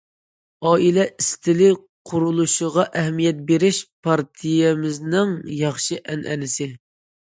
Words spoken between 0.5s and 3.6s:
ئائىلە ئىستىلى قۇرۇلۇشىغا ئەھمىيەت